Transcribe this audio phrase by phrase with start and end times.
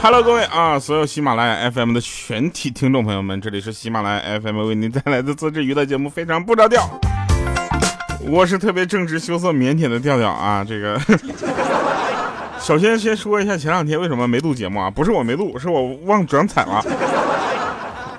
[0.00, 6.88] Hello，各位啊，所有喜马拉雅 FM 的全体听众朋友们，这里是喜马拉雅 FM 为您带来的自制娱乐节目《非常不着调》，
[8.30, 10.64] 我是特别正直、羞涩、腼腆的调调啊。
[10.64, 11.00] 这个，
[12.62, 14.88] 首先先说一下前两天为什么没录节目啊？
[14.88, 16.80] 不是我没录，是我忘转彩了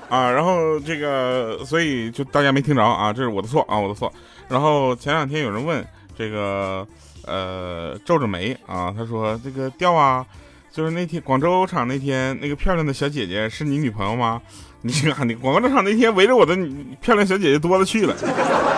[0.09, 0.29] 啊。
[0.29, 4.11] 然后这个，所以就大家没听着啊，这是我的错啊，我的错。
[4.49, 5.83] 然后前两天有人问
[6.17, 6.85] 这个，
[7.25, 10.25] 呃，皱着眉啊，他说这个调啊。
[10.71, 14.41] 就是那天广州场那天那个漂亮的小姐姐是你女朋友吗？
[14.81, 16.55] 你这个，你广州场那天围着我的
[17.01, 18.15] 漂亮小姐姐多了去了。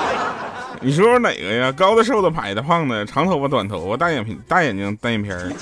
[0.81, 1.71] 你说说哪个呀？
[1.71, 5.51] 高的、瘦的、矮的、胖的，长头发、短头发，大眼皮、大眼睛、单眼皮儿。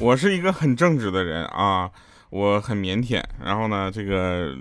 [0.00, 1.90] 我是一个很正直的人啊，
[2.30, 3.22] 我很腼腆。
[3.44, 4.54] 然后呢，这个。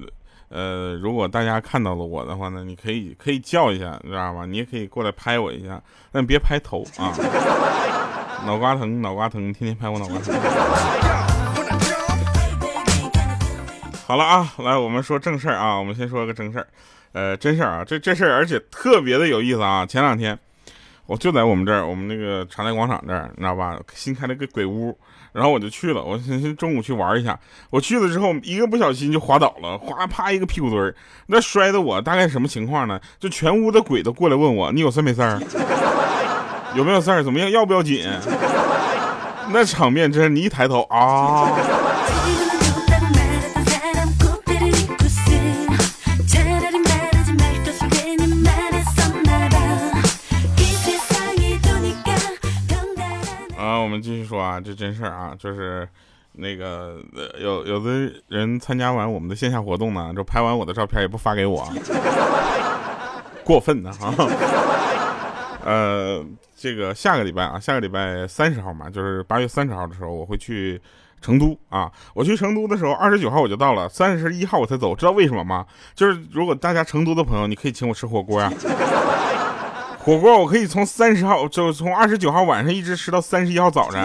[0.55, 4.45] 呃，如果大家看到了我的话呢，你可以可以叫一下，知道吧？
[4.45, 7.11] 你也可以过来拍我一下，但别拍头啊！
[8.45, 10.31] 脑瓜疼，脑瓜疼，天天拍我脑瓜疼。
[14.05, 16.67] 好了啊，来，我们说正事儿啊，我们先说个正事儿，
[17.13, 19.87] 呃，真事儿啊，这这事儿而且特别的有意思啊。
[19.87, 20.37] 前两天
[21.07, 23.79] 我就在我们这儿，我们那个长泰广场这儿，你知道吧？
[23.95, 24.95] 新开了个鬼屋。
[25.33, 27.37] 然后我就去了，我寻中午去玩一下。
[27.69, 30.95] 我去了之后，一个不小心就滑倒了，哗啪一个屁股墩儿，
[31.27, 32.99] 那摔的我大概什么情况呢？
[33.19, 35.41] 就全屋的鬼都过来问我，你有事没事儿？
[36.75, 37.23] 有没有事儿？
[37.23, 37.51] 怎么样？
[37.51, 38.07] 要不要紧？
[39.51, 41.51] 那场面真是，你一抬头啊！
[54.53, 55.87] 啊，这真事儿啊，就是
[56.33, 56.97] 那个
[57.39, 61.67] 有有的人参加完我们的线下活动呢，就拍完我的照片也不发给我，
[63.43, 64.13] 过分的哈。
[65.65, 66.23] 呃，
[66.55, 70.79] 这个下个礼拜啊，下个礼拜三十号嘛，就是八月三十号的时候，我会去
[71.21, 71.91] 成都啊。
[72.13, 74.93] 我去成都的时候，二十九号我就到了，三十一号我才走。
[74.95, 75.65] 知道为什么吗？
[75.95, 78.51] 就是如果大家成都的朋友，你可以请我吃火锅呀。
[80.05, 84.01] 火锅我可以从三十号，就从二十九号晚上一直吃到三十一号早晨。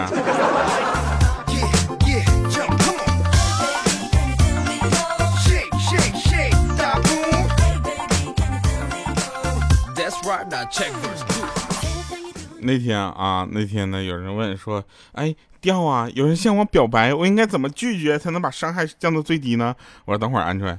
[12.61, 20.77] 那天啊，那天呢，有人问说：“哎，调啊，有人向我表白，我应该怎么拒绝才能把伤害降到最低呢？”我说：“等会儿，鹌鹑，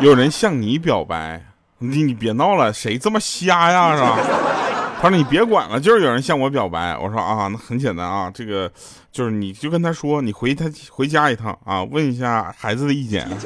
[0.00, 1.46] 有人向你表白。”
[1.82, 3.96] 你你别闹了，谁这么瞎呀？
[3.96, 4.18] 是吧？
[5.02, 6.96] 他说你别管了，就是有人向我表白。
[6.96, 8.70] 我说啊，那很简单啊，这个
[9.10, 13.28] 就是你就跟他说，你回他回家一趟啊，问一下孩子的意见。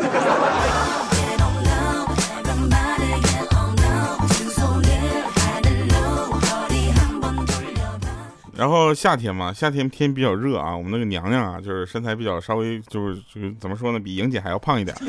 [8.54, 14.94] 然后夏天嘛，夏天天比较热啊，我们那个娘娘啊，就是身材比较稍微就是就是怎么说呢，比莹姐还要胖一点。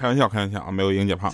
[0.00, 1.30] 开玩笑，开玩笑啊，没有英姐胖。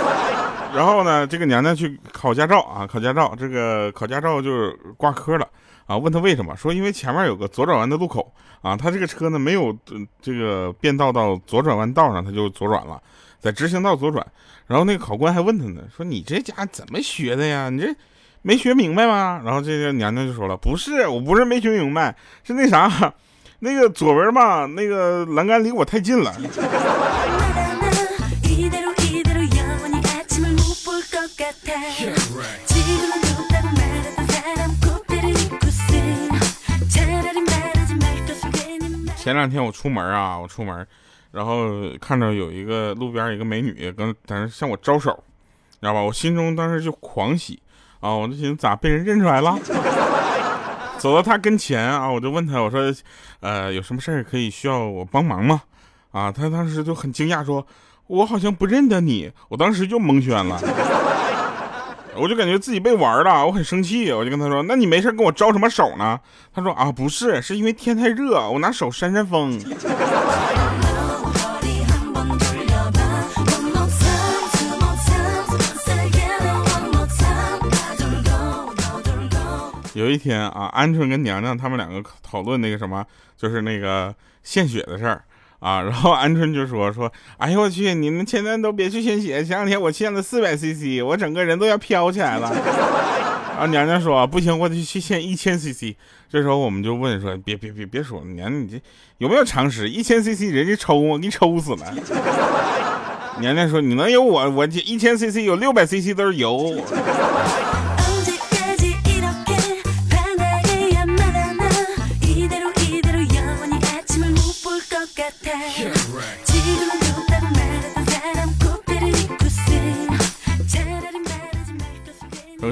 [0.74, 5.46] 然后呢，这个娘娘去考驾照啊，考驾照，这个考驾照就是挂科了
[5.84, 5.98] 啊。
[5.98, 6.56] 问她为什么？
[6.56, 9.76] 说因为前面有个左转弯的路口啊，她这个车呢没有
[10.22, 12.98] 这个变道到左转弯道上，她就左转了，
[13.38, 14.26] 在直行道左转。
[14.66, 17.68] 然后那个考官还问她呢，说你这家怎么学的呀？
[17.68, 17.94] 你这
[18.40, 19.42] 没学明白吗？
[19.44, 23.12] 然后这个娘娘就说了，不是，我不是没学明白，是那啥，
[23.58, 26.32] 那个左边嘛，那个栏杆离我太近了。
[39.16, 40.84] 前两天我出门啊，我出门，
[41.30, 41.68] 然后
[42.00, 45.12] 看到有一个路边一个美女跟在那向我招手，
[45.80, 46.00] 知道吧？
[46.00, 47.62] 我心中当时就狂喜
[48.00, 48.10] 啊！
[48.10, 49.56] 我就寻思咋被人认出来了？
[50.98, 52.92] 走到她跟前啊，我就问她，我说，
[53.40, 55.62] 呃，有什么事儿可以需要我帮忙吗？
[56.10, 57.64] 啊，她当时就很惊讶，说，
[58.06, 59.30] 我好像不认得你。
[59.48, 60.58] 我当时就蒙圈了。
[62.16, 66.20] 我就感觉自己被玩了，我很生气，我就跟他说：“那你没事跟我招什么手呢？”
[66.52, 69.58] 他说：“啊，不是，是因为天太热，我拿手扇扇风。”
[79.94, 83.04] 有一天啊，鹌鹑跟娘娘他们两个讨论那个什么，
[83.36, 85.22] 就是那个献血的事儿。
[85.60, 92.48] 啊，然后鹌鹑就说说，哎呦我去，你们千万都别去献血，前两天我献了四百 CC，我整个人都要飘起来了。
[93.60, 95.94] 啊，娘娘说不行，我得去献一千 CC。
[96.30, 98.80] 这时候我们就问说，别别别别说，娘娘你这
[99.18, 99.88] 有没有常识？
[99.88, 101.94] 一千 CC 人家抽我，给你抽死了。
[103.40, 106.74] 娘娘说你能有我，我这一千 CC 有六百 CC 都是油。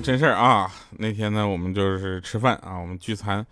[0.00, 3.44] 真事儿啊，那天呢，我们就是吃饭啊，我们聚餐，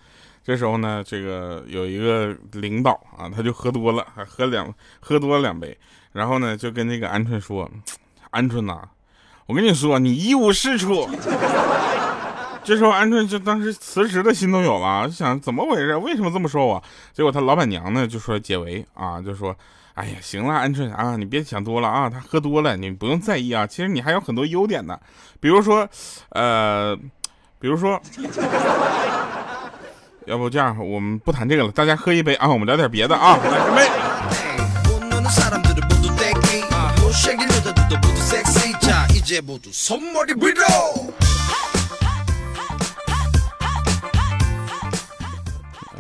[0.45, 5.77] 这时候呢，这个有一个领导啊，他就喝多了，还喝两喝多了两杯，
[6.13, 7.71] 然后呢，就跟那个鹌鹑说
[8.33, 8.81] ：“鹌鹑呐，
[9.47, 11.09] 我跟你说，你一无是处。
[12.65, 15.97] ”这时候鹌鹑就当时辞职的心都有了，就想怎么回事？
[15.97, 16.83] 为什么这么说我？
[17.13, 19.57] 结果他老板娘呢就说解围啊，就说。
[19.97, 23.67] 哎呀，行了，鹌鹑啊，你别想多了啊，他喝多了，你不用在意啊。
[23.67, 25.01] 其实你还有很多优点的，
[25.41, 25.89] 比如说，
[26.29, 26.95] 呃，
[27.59, 27.99] 比如说，
[30.27, 33.89] 要不这样，我们不谈这个了，大家喝一杯啊，我们聊点别的啊，来干杯。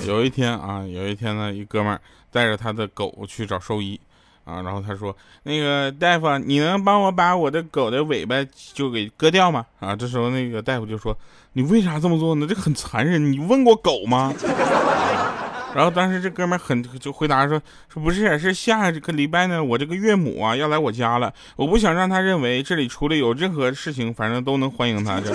[0.04, 2.00] 有一天啊，有一天呢，一哥们儿。
[2.36, 3.98] 带着他的狗去找兽医，
[4.44, 8.36] 啊，然后他说：“那个大夫，你能帮我把我的狗的尾巴
[8.74, 11.16] 就给割掉吗？”啊，这时候那个大夫就说
[11.54, 12.46] ：“你为啥这么做呢？
[12.46, 13.32] 这很残忍。
[13.32, 14.34] 你问过狗吗？”
[15.74, 25.20] 然后当时这哥们很就回答说：“说不是，是下个礼拜呢，我这个岳母啊要来我家了，我不想让他认为这里除了有任何事情，反正都能欢迎他。”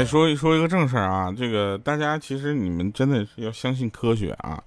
[0.00, 4.58] 哎，说一说一个正事儿啊，这个大家其实你们真的是要相信科学啊。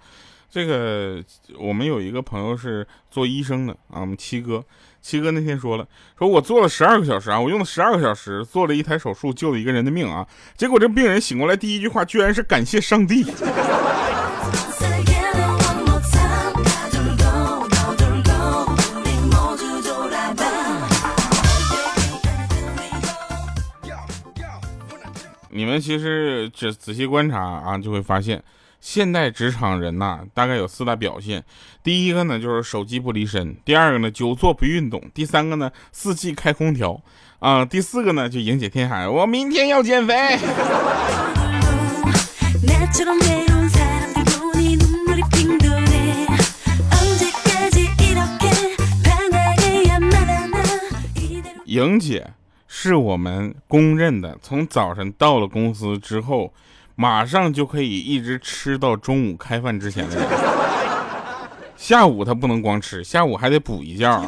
[0.48, 1.24] 这个
[1.58, 4.64] 我们有一个朋友是做医生的啊，我们七哥，
[5.02, 5.88] 七哥那天说了，
[6.20, 10.28] 说我做了十二个小时啊，我用了十二个小时做了一台手术，救了一个人的命啊。
[10.56, 13.26] 结果这病人醒过来第一句话居然是感谢上帝。
[25.56, 28.44] 你们其实只仔细观察啊，就会发现，
[28.82, 31.44] 现代职场人呐，大概有四大表现。
[31.84, 37.00] 第一个呢，就是手机不离身；第二个呢，久坐不运动；第三个呢，四季开空调；
[37.38, 40.40] 啊，第四个呢，就迎姐天海，我明天要减肥。
[51.66, 52.34] 莹姐。
[52.76, 56.52] 是我们公认的，从早晨到了公司之后，
[56.96, 60.28] 马上就可以一直吃到中午开饭之前的人。
[61.78, 64.26] 下午他不能光吃，下午还得补一觉啊。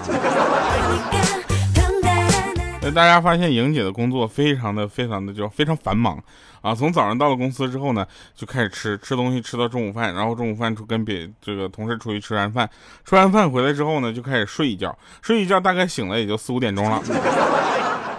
[2.84, 6.24] 那大家发现莹姐的工作非常的非常的就非常繁忙
[6.62, 8.06] 啊，从早上到了公司之后呢，
[8.36, 12.70] 就开始吃吃东西，吃到中午饭，然后中午饭出跟别这个同事出去吃完饭，
[13.04, 17.02] 吃完饭回来之后呢，就开始睡一觉，睡一觉大概醒了也就四五点钟了。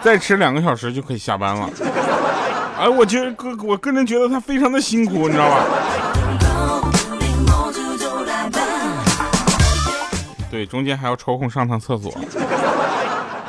[0.07, 1.69] 再吃两个小时就可以下班了，
[2.79, 5.65] 哎，我觉得个我个人觉得他非常的辛苦，你知道吧？
[10.49, 12.13] 对，中间还要抽空上趟厕所，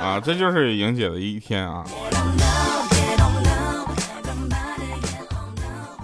[0.01, 1.83] 啊，这就是莹姐的一天啊。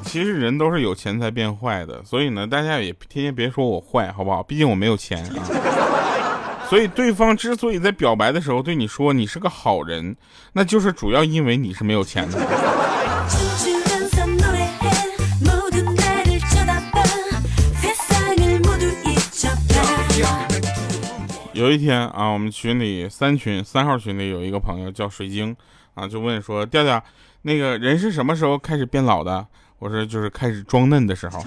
[0.03, 4.43] 其实人都是有钱才变坏的，所以呢，大家也天天别说我坏，好不好？
[4.43, 5.72] 毕竟我没有钱啊。
[6.69, 10.15] 所以，对方之所以在表白的时候对你说你是个好人，
[10.53, 12.39] 那就是主要因为你是没有钱的。
[21.53, 25.55] 有一天啊，我们群里三群三号群里有一个朋友叫水晶
[25.93, 27.01] 啊，就问说：“调调，
[27.43, 29.45] 那个人是什么时候开始变老的？”
[29.77, 31.39] 我说：“就是开始装嫩的时候。”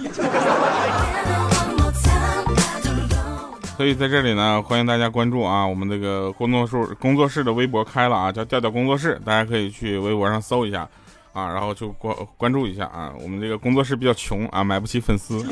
[3.77, 10.81] 所以在这里呢，欢迎大家关注啊，我们这个工作室工作室的微博开了啊，叫调调工作室，大家可以去微博上搜一下
[11.31, 13.13] 啊，然后就关关注一下啊。
[13.21, 15.45] 我们这个工作室比较穷啊，买不起粉丝，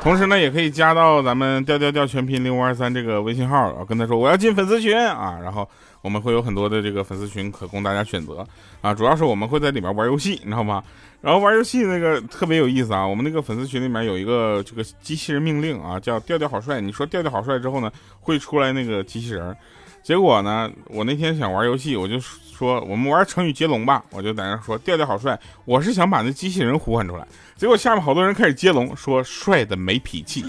[0.00, 5.68] 同时呢，也可以加到咱们调调调全拼零五二三这个微信号，跟他说我要进粉丝群啊，然后
[6.00, 8.46] 我们会有很多的这个粉丝群可供大家选择
[8.80, 10.82] 啊，主要是我们会在里面玩游戏，你知道吗？
[11.20, 13.04] 然后玩游戏那个特别有意思啊！
[13.04, 16.80] 我们那个粉丝群里面有一个这个机器人命令啊，叫调调好帅。
[16.80, 17.90] 你说调调好帅之后呢，
[18.20, 19.54] 会出来那个机器人。
[20.02, 25.38] 结果呢，我那天想玩游戏，我就说我们玩成语接龙吧，我就在那说调调好帅。
[25.64, 27.26] 我是想把那机器人呼唤出来，
[27.56, 30.44] 结果下面好多人开始接龙，说帅的没脾气。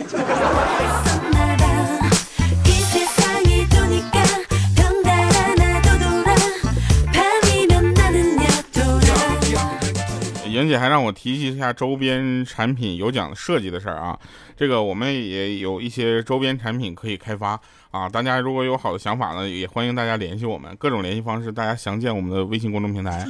[10.60, 14.18] 莹姐还让我提及一下周边产品有奖设计的事儿啊，
[14.58, 17.60] 这个我们也有一些周边产品可以开发
[17.92, 23.25] 啊，大家如果有好的想法呢，也欢迎大家联系我们，各种联系方式大家详见我们的微信公众平台。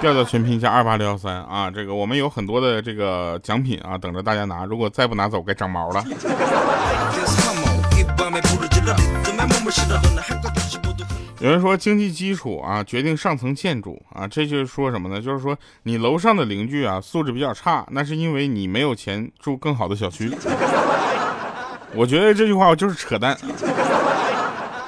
[0.00, 4.64] 调调全拼加二八六幺三啊，这个我们有很多的这个奖品啊，等着大家拿。
[4.64, 6.04] 如果再不拿走，该长毛了。
[11.42, 15.20] 有人说经济基础啊决定上层建筑啊，这就是说什么呢？
[15.20, 20.30] 就是说你楼上的邻居啊素质比较差，那是因为你没有钱住更好的小区。
[21.96, 23.36] 我觉得这句话我就是扯淡。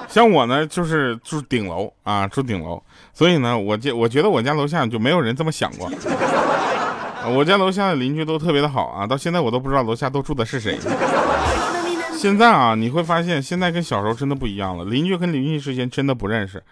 [0.08, 2.80] 像我呢，就是住顶楼啊，住顶楼，
[3.12, 5.90] 所以呢，我觉我觉得我家楼下就没有人这么想过。
[7.34, 10.78] 我家楼下的邻居都特别的好啊，到现在我都不知道楼下都住的是谁。
[12.16, 16.62] 现在啊，你会发现现在跟小时候真的不一样了，邻居跟邻居之间真的不认识，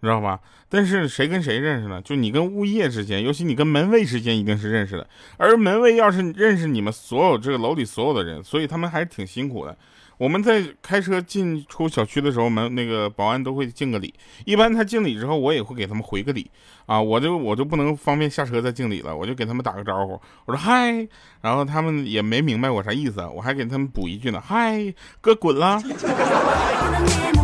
[0.00, 0.38] 你知道吧？
[0.68, 2.00] 但是谁跟谁认识呢？
[2.00, 5.04] 就你跟物业之间，尤其你跟门卫之间一定是认识的。
[5.36, 9.76] 而门卫要是认识你们所有这个楼里所有的人，所以他们还是挺辛苦的。
[10.20, 14.12] 我们在开车进出小区的时候，门那个保安都会敬个礼。
[14.44, 16.50] 一般他敬礼之后，我也会给他们回个礼
[16.84, 17.00] 啊。
[17.00, 21.08] 我就我就不能方便下车再敬礼了，我就给他们打个招呼，我说嗨，
[21.40, 25.80] 然后他们也没明白我啥意思，我还给他们补一句呢，嗨，哥滚了。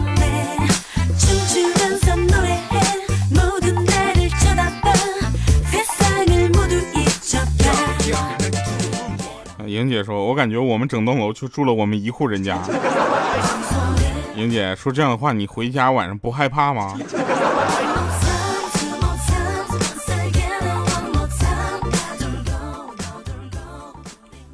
[9.76, 12.58] 莹姐说：“我感觉我们整栋楼就住了我们一户人家。
[14.34, 16.98] ”莹姐说这样的话，你回家晚上不害怕吗？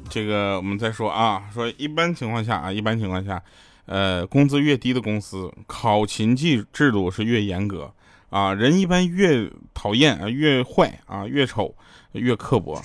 [0.09, 3.41] 这个我们再说啊，说一般情况下啊，一般情况下，
[3.85, 7.89] 呃，工资越低的公司，考勤制制度是越严格
[8.29, 11.73] 啊，人一般越讨厌啊，越坏啊，越丑，
[12.11, 12.81] 越刻薄，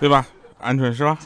[0.00, 0.26] 对吧？
[0.64, 1.18] 鹌鹑是吧？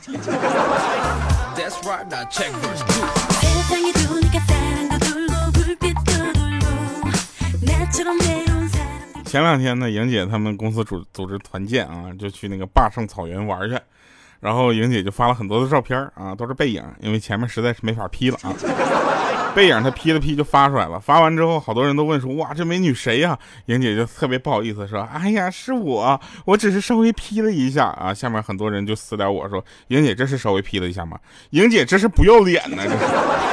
[9.24, 13.78] 前两天呢，莹姐他们公司组组织团建啊，就去那个坝上草原玩去，
[14.40, 18.52] 然后莹姐就发了很多的照片啊，都是背影，因为前面实在是没法 P 了啊。
[19.54, 23.36] 背影他 P 了 P 就发出来了，发完之后好多人都问说哇这美女谁呀？
[23.66, 28.14] 莹姐就特别不好意思说哎呀是我，我只是稍微 P 了一下啊。
[28.14, 31.18] 下面很多人就私聊我说莹姐这是稍微 P 了一下吗？
[31.50, 33.47] 莹姐这是不要脸呢这是。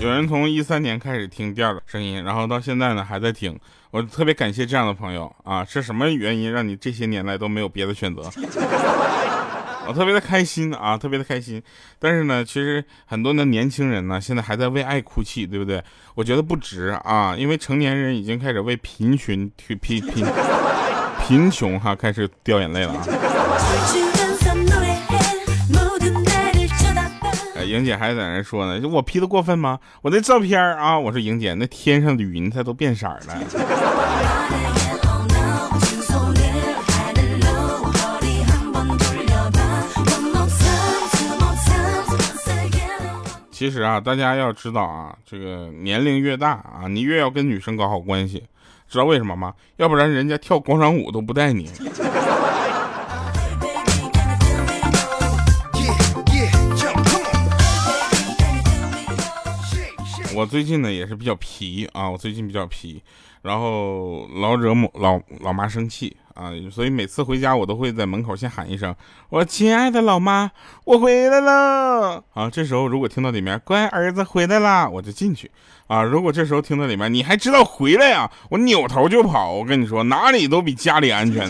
[0.00, 3.54] 有人从一三年开始听第二的声音，然后到现在呢还在听，
[3.90, 5.62] 我特别感谢这样的朋友啊！
[5.62, 8.22] 是什么原因让你这些年来都没有别的选择？
[9.86, 11.62] 我特别的开心啊，特别的开心。
[11.98, 15.84] 但是呢，其实很多的年轻人呢，现在还在为爱哭泣，对不对？
[16.14, 20.26] 我觉得不值啊，因为成年人已经开始为贫穷去贫贫
[21.26, 23.04] 贫穷哈开始掉眼泪了啊。
[27.70, 29.78] 莹姐还在那说呢，我 P 的过分吗？
[30.02, 33.20] 我那照片啊，我说莹姐，那天上的云彩都变色了。
[43.52, 48.42] 其实啊，大家要知道啊，这个年龄越大啊，你越要跟女生搞好关系，
[48.88, 49.52] 知道为什么吗？
[49.76, 51.70] 要不然人家跳广场舞都不带你。
[60.40, 63.02] 我最近呢也是比较皮啊，我最近比较皮，
[63.42, 68.96] 然后老惹母老老妈生气啊，所以每次回家我都会在门口先喊一声
[69.28, 70.50] ：“我亲爱的老妈，
[70.86, 75.50] 我回来了。”啊，这时候如果听到里面“乖儿子回来啦”，我就进去
[75.88, 76.02] 啊。
[76.02, 79.52] 如果这时候听到里面“你还知道回来呀”，我扭头就跑。
[79.52, 81.46] 我跟你说，哪里都比家里安全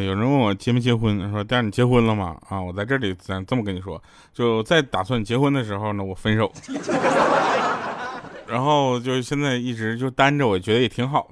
[0.00, 2.36] 有人问我结没结婚，说第二你结婚了吗？
[2.48, 4.02] 啊，我在这里咱这么跟你说，
[4.32, 6.52] 就在打算结婚的时候呢，我分手，
[8.46, 11.28] 然后就现在一直就单着，我觉得也挺好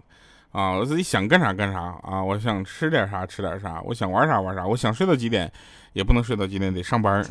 [0.52, 5.50] 啊，我自己想干啥干啥啊，我想吃点啥吃点啥，我想玩啥玩啥，我想睡到几点
[5.92, 7.24] 也不能睡到几点，得上班。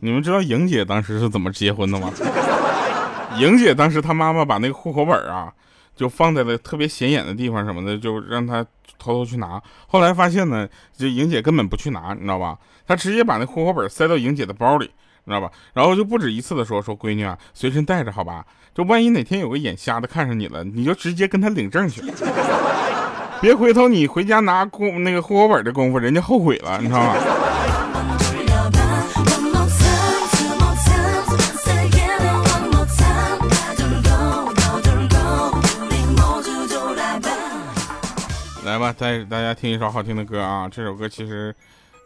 [0.00, 2.10] 你们知道莹姐当时是怎么结婚的吗？
[3.38, 5.52] 莹姐当时她妈妈把那个户口本啊，
[5.96, 8.64] 就放在了特别显眼的地方什么的，就让她
[8.98, 9.60] 偷偷去拿。
[9.86, 12.56] 后来发现呢，这莹姐根本不去拿，你知道吧？
[12.86, 14.88] 她直接把那户口本塞到莹姐的包里，
[15.24, 15.50] 你知道吧？
[15.72, 18.44] 然后就不止一次的说说闺女啊，随身带着好吧？
[18.74, 22.02] 就万一哪天有个眼瞎的看上你了，你就直接跟他领证去，
[23.40, 27.14] 别回头你回家拿公那个户口本的功夫，人家后悔了，你知道吗？
[38.92, 40.68] 再，大家听一首好听的歌啊！
[40.68, 41.54] 这首歌其实，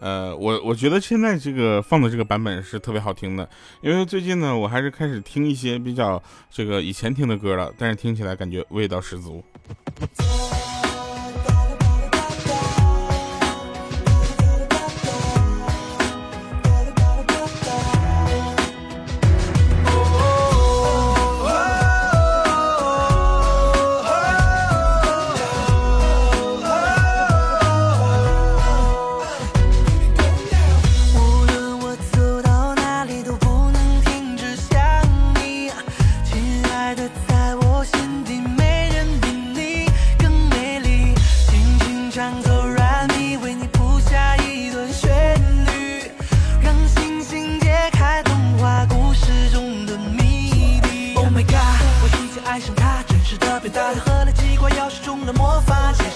[0.00, 3.49] 呃，我我觉得现在这个放的这个版本是特别好听的，
[3.82, 9.44] 因为最近呢，我还是开始听一些比较这个以前听的歌了，但是听起来感觉味道十足。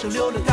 [0.02, 0.51] 收留了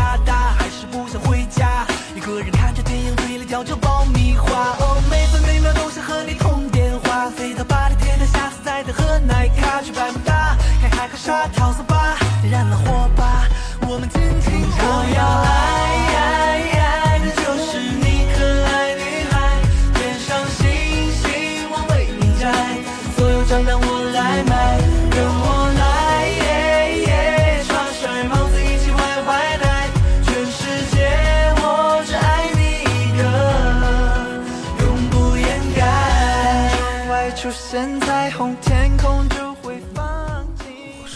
[37.51, 38.00] 身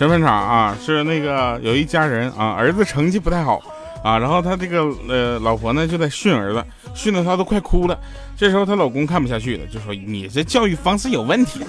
[0.09, 3.61] 份场啊，是那个有一家人啊，儿子成绩不太好
[4.03, 7.97] 啊，然后他这个呃老婆呢就在训儿子，训得他都快哭了。
[8.35, 11.61] 这时候她老公看不下去了，就说你这教育方式有问题。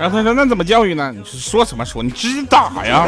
[0.00, 1.12] 然后他说那怎么教育呢？
[1.14, 2.02] 你说什么说？
[2.02, 3.06] 你直接打呀。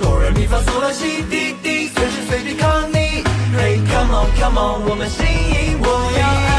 [0.00, 3.22] 哆来咪发嗦拉西滴滴，随时随地 call 你。
[3.54, 5.86] Hey come on come on，我们心影，我
[6.18, 6.49] 要